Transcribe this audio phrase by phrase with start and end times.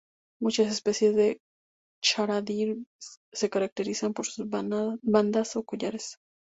[0.41, 1.39] Muchas especies de
[2.03, 2.79] "Charadrius"
[3.31, 6.17] se caracterizan por sus bandas o collares.